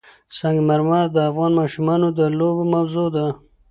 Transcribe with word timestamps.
سنگ 0.37 0.57
مرمر 0.69 1.05
د 1.13 1.17
افغان 1.29 1.51
ماشومانو 1.59 2.07
د 2.17 2.19
لوبو 2.37 2.63
موضوع 2.73 3.07
ده. 3.15 3.25